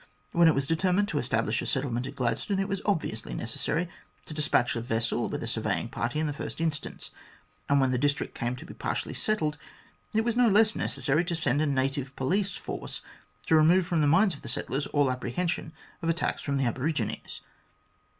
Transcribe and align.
When 0.31 0.47
it 0.47 0.55
was 0.55 0.65
determined 0.65 1.07
to 1.09 1.19
establish 1.19 1.61
a 1.61 1.67
settlement 1.67 2.07
at 2.07 2.15
Gladstone, 2.15 2.57
it 2.57 2.67
was 2.67 2.81
obviously 2.87 3.35
necessary 3.35 3.87
to 4.25 4.33
despatch 4.33 4.75
a 4.75 4.81
vessel 4.81 5.29
with 5.29 5.43
a 5.43 5.47
surveying 5.47 5.89
party 5.89 6.19
in 6.19 6.25
the 6.25 6.33
first 6.33 6.59
instance, 6.59 7.11
and 7.69 7.79
when 7.79 7.91
the 7.91 7.99
district 7.99 8.33
came 8.33 8.55
to 8.55 8.65
be 8.65 8.73
partially 8.73 9.13
settled, 9.13 9.59
it 10.15 10.25
was 10.25 10.35
no 10.35 10.47
less 10.49 10.75
necessary 10.75 11.23
to 11.25 11.35
send 11.35 11.61
a 11.61 11.67
native 11.67 12.15
police 12.15 12.55
force 12.55 13.03
to 13.45 13.53
remove 13.53 13.85
from 13.85 14.01
the 14.01 14.07
minds 14.07 14.33
of 14.33 14.41
the 14.41 14.47
settlers 14.49 14.87
all 14.87 15.11
apprehension 15.11 15.71
of 16.01 16.09
attacks 16.09 16.41
from 16.41 16.57
the 16.57 16.65
aborigines. 16.65 17.41